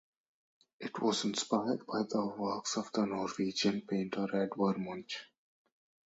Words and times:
It 0.79 0.99
was 0.99 1.25
inspired 1.25 1.85
by 1.85 2.01
the 2.09 2.25
works 2.35 2.75
of 2.75 2.91
the 2.91 3.05
Norwegian 3.05 3.81
painter 3.81 4.27
Edvard 4.35 4.79
Munch. 4.79 5.25